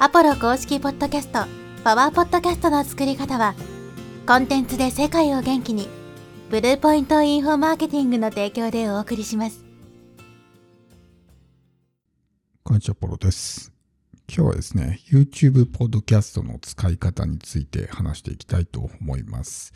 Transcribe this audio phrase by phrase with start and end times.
[0.00, 1.44] アポロ公式ポッドキャスト、
[1.84, 3.54] パワーポッドキャストの作り方は、
[4.26, 5.88] コンテンツで世界を元気に、
[6.50, 9.64] ブルーポイントインフォマーケティングの提供でお送りします。
[12.64, 13.72] こんにちは、ポロです。
[14.28, 19.72] 今日はですね、YouTube ポッドキャストの使い方について話していきたいと思います。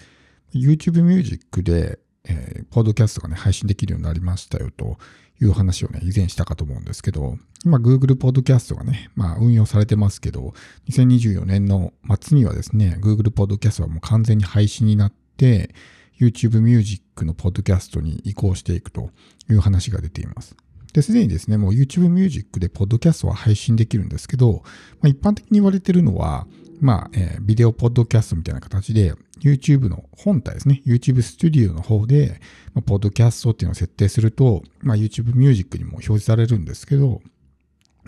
[0.53, 4.99] YouTube Music で、えーポッドキャストがね、配信できるようになりましたよと
[5.41, 10.53] いう話をね、以前したかと思うんですけど、今 Google ポッドキャストがね、まあ運用されてますけど、
[10.91, 15.75] 2024年の末にはですね、Google ポッドキャストはもう完全に配信になって、
[16.21, 19.11] YouTube Music のポッドキャストに移行していくと
[19.49, 20.57] いう話が出ています。
[20.93, 24.63] で、すでにですね、もう YouTube Music でポッドキャストは配信できるんですけど、
[25.01, 26.47] まあ、一般的に言われてるのは、
[26.81, 32.41] まあ、えービデオポッドキャストみたいな形で、YouTube の本体ですね、YouTube Studio の方で、
[32.75, 37.21] まあ、ポッドキャストっていうのを設定すると、まあ、YouTube Music にも表示されるんですけど、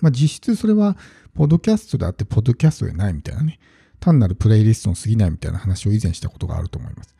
[0.00, 0.96] まあ、実質それは、
[1.34, 3.58] ポッドキャストであって、ポッドキャストでないみたいなね、
[4.00, 7.14] 単なるプレイリストに過ぎないみたいな話を以前したことがあると思います。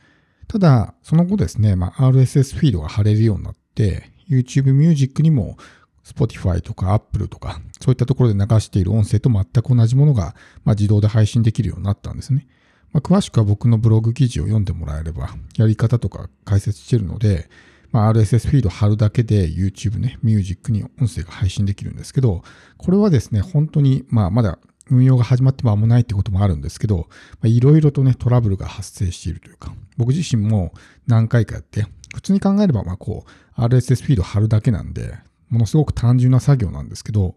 [0.48, 5.56] ただ、その後ですね、まあ、RSS フィードが貼れるようになって、YouTube Music にも
[6.04, 10.34] Spotify とか Apple とか、そういったところで流している音声と全く同じものが、
[10.64, 12.46] まあ、自動で配信できるようになったんですね。
[12.92, 17.48] まあ、詳しくは僕のブログ記事を読んでもらえれば、やり方とか解説してるので、
[17.92, 22.42] まあ、RSS フィード貼るだけで YouTube ね、Music に音声が配信できるんですけど、
[22.76, 24.58] これはですね、本当に、まあ、まだ
[24.90, 27.08] 運用が始まって間もないってこともあるんですけど、
[27.44, 30.72] いろいろとね、トラブルが発生しているというか、僕自身も
[31.06, 35.14] 何回かやって、普通に考えれば、まあこう、RSS フィード貼るだけなんで、
[35.50, 37.34] ものすごく単純な作業なんですけど、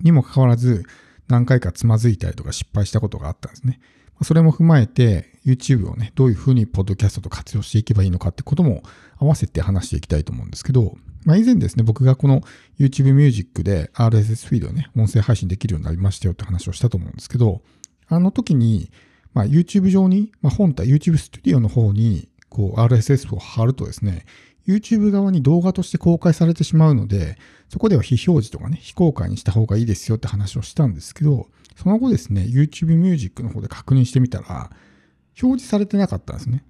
[0.00, 0.84] にもかかわらず、
[1.28, 3.80] 何回かつまずいたりとか失敗したことがあったんですね。
[4.22, 8.82] それも踏まえて、YouTube をね、どういうふうにポッドキャストと活用していけばいいのかってことも
[9.18, 12.42] 合わせて話していきたいと思うんですけど、まあ、以前ですね、僕がこの
[12.78, 17.62] YouTube Music で RSS フィードをね、音声配信できるようになりましたよって話をしたと思うんですけど、
[18.08, 18.90] あの時に、
[19.34, 24.24] まあ、YouTube 上に、まあ、本体 YouTube Studio の方にこう RSS を貼るとですね、
[24.66, 27.36] YouTube 側に動画として公開されてしまうので、
[27.68, 34.70] そこでは非表示とかね、非公開にした方がいいですよって話をしたんですけど、その後ですね、YouTube Music の方で確認してみたら、
[35.42, 36.64] 表示されてなかったんですね。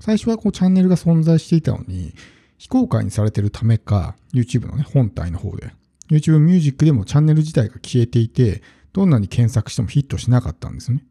[0.00, 2.14] 最初はこうチャンネルが存在していたのに、
[2.56, 5.72] 非公開にされてるためか、YouTube のね、本体の方で、
[6.10, 8.62] YouTube Music でもチャンネル自体が消えていて、
[8.92, 11.04] どんなに検索してもヒットしなかったんですね。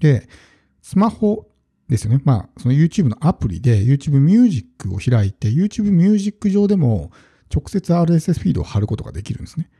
[0.00, 0.28] で、
[0.82, 1.48] スマホ
[1.88, 2.20] ですよね。
[2.24, 7.10] まあ、その YouTube のアプリで YouTube Music を開いて、YouTube Music 上でも
[7.54, 9.70] 直接 RSS フィードを貼ることができるんですね。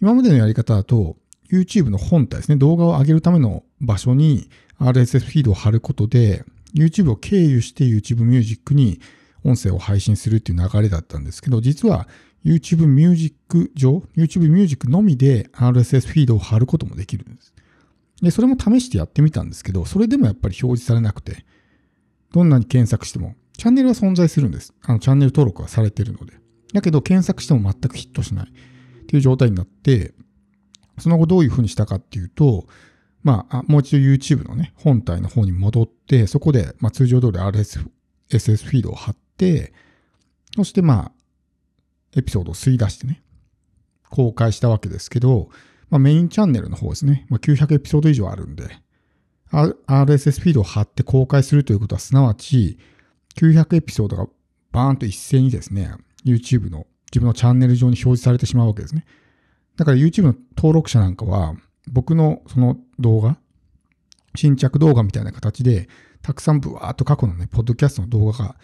[0.00, 1.16] 今までのやり方だと、
[1.50, 6.44] YouTube の本体ですね、動画を上げるための場所に RSS フィードを貼ることで、
[6.74, 9.00] YouTube を経由して YouTube Music に
[9.44, 12.08] 音声を配信するっていう流れだったんですけど、実は
[12.44, 17.52] YouTube Music 上、YouTube Music のみで RSS フィードを貼ることもできるんです。
[18.22, 21.44] で、それも試してやってみたんですけど、それでもやっぱり表示されなくて、
[22.32, 24.72] どんなに検索しても、チャンネルは存在するんです。
[24.82, 26.34] あの、チャンネル登録はされてるので。
[26.72, 30.14] だけど、検索しても全くヒットしないっていう状態になって、
[30.98, 32.66] その後どういうふうにしたかっていうと、
[33.22, 37.86] まあ、もう一度 YouTube のね、本体の方に戻って、そこで、まあ、通常通り RSS
[38.30, 39.72] SS フィードを貼って、
[40.56, 41.12] そしてまあ、
[42.16, 43.22] エピソードを吸い出してね、
[44.10, 45.50] 公開したわけですけど、
[45.92, 48.64] まあ、メインチャンネルの方ですね、まあ、900エピソード以上あるんで、
[49.86, 52.78] RSS フィードを貼って公開するということは、すなわち、
[53.36, 54.26] 900エピソードが
[54.72, 55.94] バーンと一斉にですね、
[56.24, 59.04] YouTube の自分のチャンネル上に表示されてしまうわけですね。
[59.76, 61.56] だから YouTube の登録者なんかは、
[61.90, 63.36] 僕のその動画、
[64.34, 65.90] 新着動画みたいな形で、
[66.22, 68.56] たくさんブワーっと過去のね、ポッドキャストの動画が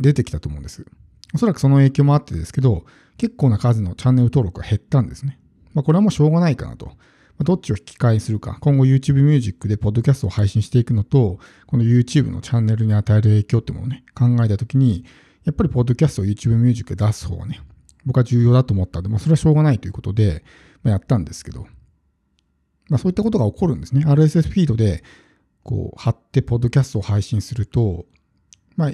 [0.00, 0.86] 出てきたと思うんです。
[1.34, 2.86] おそらくその影響もあってですけど、
[3.18, 5.38] 結構な数のチャンネル登録が減ったんですね。
[5.74, 6.92] まあこれはもうしょうがないかなと。
[7.36, 15.04] まどっちを引き換えするか、今後 YouTube Music でポッドキャストを配信していくのと、この YouTube のチャンネルに与える影響ってものをね、考えたときに、
[15.44, 17.60] やっぱりポッドキャストを YouTube Music で出す方がね、
[18.06, 20.44] 僕は重要だと思ったんで、もうそれはしょうがないということで、
[20.82, 21.66] まあ、やったんですけど、
[22.88, 24.04] まあそういったことが起こるんですね。
[24.06, 25.02] RSS フィードで、
[25.62, 28.06] こう、貼ってポッドキャストを配信すると、
[28.76, 28.92] まあ、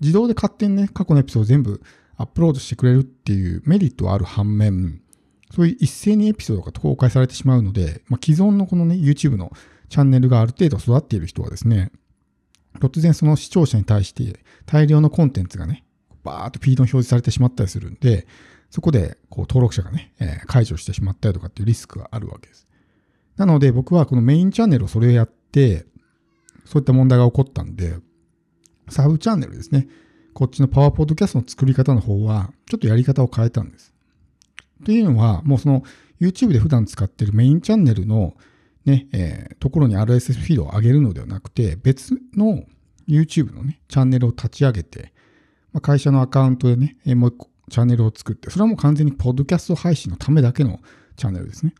[0.00, 1.82] 自動で勝手にね、過去のエピソード全部
[2.16, 5.00] アップロードしてくれるっていうメリットはある反面、
[5.50, 9.52] そういう一斉にエピソードが公開されてしまうので、まあ、既存のこのね、YouTube の
[9.88, 11.90] チャンネルがある程度育っている人はですね、
[12.78, 15.84] 突然その視聴者に対して大量のコンテンツがね、
[16.22, 18.26] バーっとフィードに表示されてしまったりするんで、
[18.70, 22.68] そこでこう登録者がね、えー解除してしまったりとかっていうリスクがあるわけです。
[23.36, 25.86] なので僕はこのメインチャンネルをそれをやって、
[26.64, 27.96] そういった問題が起こったんで、
[28.88, 29.88] サブチャンネルですね。
[30.32, 33.92] こっちのパワーポッドキャストの作り方の方は、ちょっとやり方を変えたんです。
[34.84, 35.82] というのは、もうその
[36.20, 38.34] YouTube で普段使ってるメインチャンネルの
[38.84, 42.64] ね、えー、ところに RSS フィードを上げるのではなくて、別の
[43.08, 45.12] YouTube のね、チャンネルを立ち上げて、
[45.72, 50.80] まあ、会社のアカウントでね、えー、もう一個チャンネルを作って、それはもう完全にポッドキャスト配信のためだけの
[51.16, 51.74] チャンネルですね。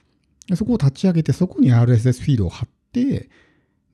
[0.46, 3.29] でそこを立ち上げて、そこに RSS フィードを貼って、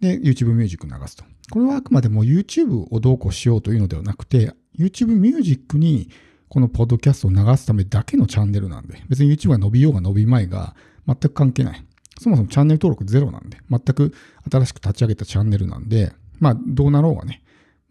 [0.00, 1.24] で、YouTube ミュージック流すと。
[1.50, 6.10] これはあくまでも YouTube をどうこうしようというのではなくて、YouTube ミュージックに
[6.48, 10.74] このポッドキャストを流すためだけのチャンネルなんで、別に YouTube が伸びようが伸びまいが
[11.06, 11.84] 全く関係ない。
[12.18, 14.14] そもそもチャンネル登録ゼロなんで、全く
[14.50, 17.42] 新しく立ち上げたチャンネルなんで、まあどうなろうがね、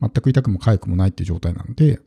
[0.02, 2.00] 全く痛くも痒くもないっていう状態なんで、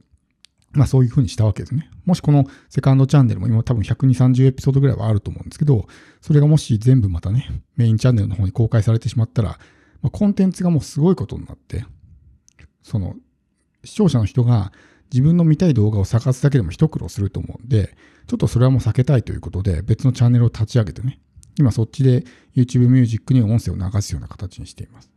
[0.72, 1.90] まあそういう風にしたわけですね。
[2.04, 5.86] もしこのセカンドチャンネルも今多分120、30エピソードぐらいはあると思うんですけど、
[6.20, 9.58] それがもし全部またね、メインチャンネルの方に公開されてしまったら、
[10.02, 11.84] まあ、コンテンツがもうすごいことになって、
[12.82, 13.14] その
[13.84, 14.72] 視聴者の人が
[15.12, 17.96] 自分の見たい動画を探すだけでも一苦労すると思うんで、
[18.26, 21.20] ちょっとそれはもう避けたいということで、別のチャンネルを立ち上げてね、
[21.58, 22.24] 今そっちで
[22.54, 25.10] YouTube ミュージックに音声を流すような形にしています。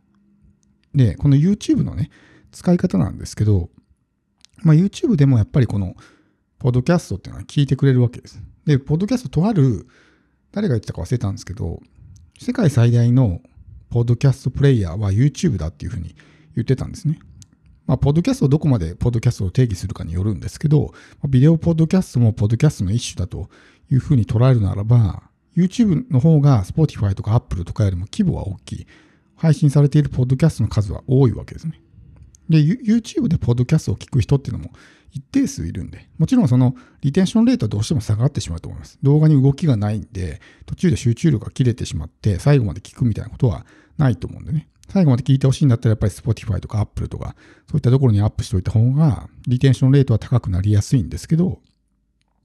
[0.94, 2.10] で、この YouTube のね、
[2.50, 3.70] 使い方なんですけど、
[4.62, 5.94] まあ、YouTube でもやっぱりこの、
[6.58, 8.40] ポッドキャストっていうのは聞いてくれるわけです。
[8.64, 9.88] で、ポッドキャストとある、
[10.52, 11.80] 誰が言ってたか忘れたんですけど、
[12.38, 13.40] 世界最大の
[13.90, 16.14] ポッドキャストプレイヤーは YouTube だっていうふうに
[16.54, 17.18] 言ってたんですね。
[17.86, 20.92] まあ、ポッドキャストをどこまでポッドキャストを定義するかによるんですけど、
[21.28, 23.48] ビデオポッドキャストもポッドキャストの一種だと
[23.90, 25.22] いうふうに捉えるならば、
[25.56, 28.86] YouTube の方が Spotify とか Apple とかよりも規模は大きい。
[29.36, 31.80] 配信されているポッドキャストの数は多いわけですね。
[32.48, 34.70] で、YouTube でポッドキャストを聞く人っていうのも
[35.10, 38.98] 一定数いるんで、もちろんそのリテンションレートはどうしても下がってしまうと思います。
[39.02, 43.66] 動画に動きがないんで、途中で集中力が切れてしまって、最後まで聞くみたいなことは
[43.98, 44.68] ないと思うんでね。
[44.92, 47.34] 最後まで聞いてほしいんだったらやっぱり Spotify とか Apple とか、
[47.66, 51.60] そういったところにアップしておいた方が、リテンションレートは高くなりやすいんですけど、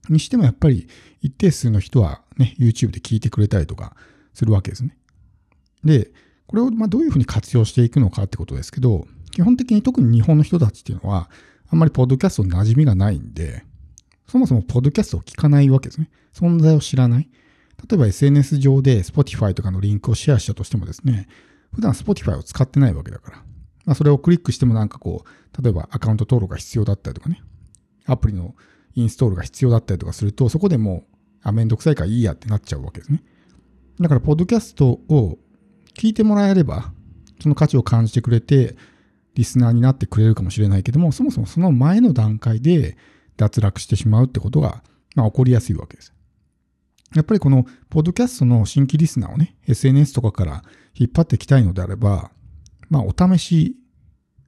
[0.08, 0.88] にしてもやっぱり
[1.20, 3.94] 一定数の人はね、YouTube で聞いてくれたりとか
[4.32, 4.96] するわけですね。
[5.84, 6.10] で、
[6.46, 11.28] これをまどういうふうに活用していくのかってことですけど、基本的に特に日本の人たちっていうのは、
[11.68, 13.62] あんまりポッドキャストに馴染みがないんで、
[14.26, 16.08] そもそもポッドキャストを聞かないわけですね。
[16.32, 17.28] 存在を知らない。
[17.90, 21.28] 例えば SNS 上で Spotify とかのリンクをシェアしたとしてもですね、
[21.78, 23.36] 普段 Spotify を使ってないわけだから。
[23.84, 27.40] まあ、それをクリックしてもなんかこう、例えばアカウント登録が必要だったりとかね、
[28.04, 28.56] アプリの
[28.96, 33.22] インストールが必要だったりとかすると、そこでもう、あ、めんどくさいからいいやってなっちゃうわけですね。
[34.00, 35.38] だから、ポッドキャストを
[35.94, 36.92] 聞いてもらえれば、
[37.40, 38.74] その価値を感じてくれて、
[39.36, 42.96] リスナーになってくれるかもしれないけども、そもそもその前の段階で
[43.36, 44.82] 脱落してしまうってことが、
[45.14, 46.12] まあ、起こりやすいわけです。
[47.14, 50.62] やっぱりこの、ポッドキャストの新規リスナーをね、SNS とかから
[50.94, 52.30] 引っ張っていきたいのであれば、
[52.90, 53.76] まあ、お試し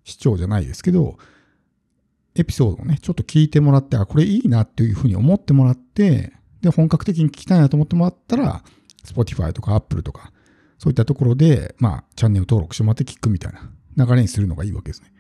[0.05, 1.17] 視聴じゃないですけど、
[2.35, 8.63] エピソードをね、ちょっと聞いてもらって、あ、これいいなっていうふうに思ってもらって、で、本格的に聞きたいなと思ってもらったら、
[9.05, 10.33] Spotify とか Apple とか、
[10.79, 15.13] そういったところで、まあ、チャンネル登録してもらって聞くみたいな流れにするのがいいわけですね。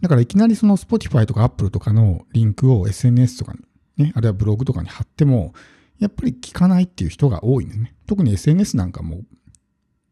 [0.00, 3.52] だからいきなりその Spotify とか Apple とかのリンクを SNS とか
[3.98, 5.52] に、ね、あるいはブログとかに貼っても、
[6.00, 7.94] やっぱり聞かないっていう人が多いんですね。
[8.06, 9.20] 特に SNS なんかも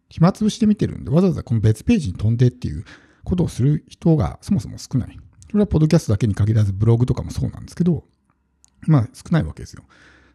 [0.09, 2.85] 暇つぶして見てるんで、わざわざこの別ページに飛んでっていう
[3.25, 5.19] ことをする人がそもそも少ない。
[5.51, 8.05] それはポッドキャストだけに限らずブログとかもそうなんですけど、
[8.87, 9.83] まあ少ないわけですよ。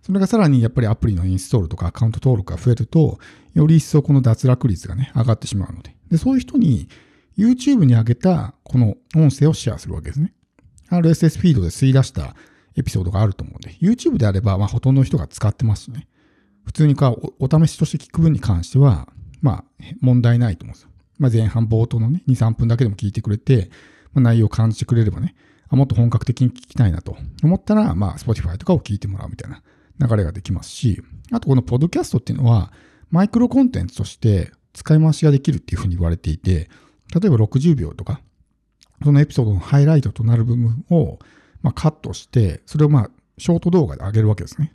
[0.01, 3.19] それがさらにやっぱりアプリのインストールとかアカウント登録が増えると、
[3.53, 5.95] より一層この脱落率がね、上がってしまうので。
[6.09, 6.89] で、そういう人に
[7.37, 10.33] YouTube に上げたこの音声をシェアするわけですね。
[10.89, 12.35] RSS フィードで吸い出した
[12.75, 16.07] エピソードがあると思うんで、YouTube であれば、まあほとんどの人が使ってますしね。
[16.65, 19.07] 普通にかお試しとして聞く分に関しては、
[19.41, 19.63] まあ
[20.01, 20.89] 問題ないと思うんですよ。
[21.19, 23.69] まあ前半冒頭のね、2、3分だけでも聞いてくれて、
[24.13, 25.35] まあ、内容を感じてくれればね、
[25.69, 29.61] あもっと本格的に聞きたいなと思ったら、まあ、Spotify とかを聞いてもらうみたいな
[30.07, 31.01] 流れができますし、
[31.31, 32.71] あとこのポッドキャストっていうのは、
[33.09, 36.69] マイクロコンテンツとして使い回しができるっていうふうに言われていて、
[37.13, 38.21] 例えば60秒とか、
[39.03, 41.19] そのエピソードのハイライトとなる部分を、
[41.63, 44.71] まあ、カットして、それをまあ、ショート動画で上げるわけですね。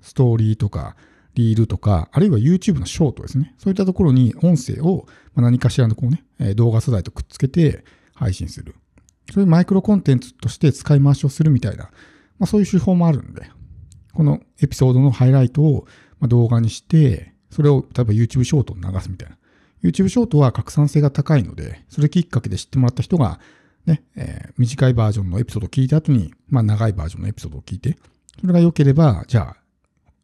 [0.00, 0.94] ストーリーとか、
[1.34, 3.54] リールとか、あるいは YouTube のショートですね。
[3.58, 8.74] そういったところに音声を何かしらのこうね、動画素材とくっつけて配信する。
[9.32, 11.84] そういうマイクロコンテンツとして使い回しをするみたいな、
[12.38, 13.50] まあ、そういう手法もあるんで、
[14.14, 15.86] このエピソードのハイライトを
[16.22, 19.36] 動画にして、それを例えば YouTube ショートに流すみたいな。
[19.82, 23.38] YouTube ショートは拡散性が高いので、それきっかけで知ってもらった人が、
[23.88, 27.98] ね、えー、短いバージョンのエピソードを聞いた後に、まあ長いバージョンのエピソードを聞いて、
[28.40, 29.56] それが良ければ、じゃあ、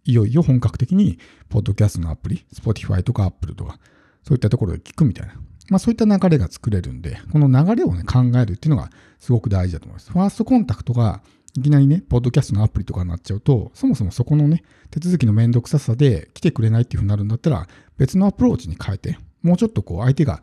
[0.04, 1.18] いよいよ本格的に、
[1.48, 3.78] ポッドキャストのアプリ、Spotify とか Apple とか、
[4.22, 5.34] そういったところで聞くみたいな。
[5.70, 10.12] まあそういった流れが作れるんで、この流れをね、考えるっていうのがすごく大事だと思います。
[10.12, 11.22] ファーストコンタクトが
[11.56, 17.66] いきなりね、ポッドキャストのアプリとかになっちゃうと、そもそもそこのね、手続きのめんどくささで来てくれないっていうふうになるんだったら、
[17.96, 20.42] 別のアプローチに変えて、もうちょっとこう相手が、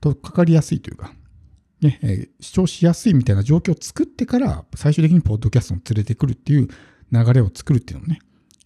[0.00, 1.12] とっかかりやすいというか、
[1.80, 6.68] ね、えー、視聴しやすいみたいな状況を作ってから、最終的にポッドキャストを連れてくるっていう
[7.12, 8.20] 流れを作るっていうのもね、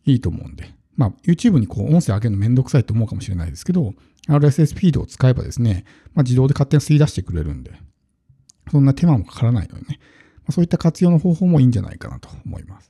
[0.07, 0.75] いいと思うんで。
[0.97, 3.95] まあ、YouTube にこう音声上げるのめんどくさいと思うかもしれないですけど、
[4.29, 7.73] RSS フィードを使えばですね、まあ、自動で勝手に吸い出してくれるんで、
[8.71, 9.99] そんな手間もかからないのでね、
[10.39, 12.90] まあ、そういった活用の方法もいいんじゃないかなと思います。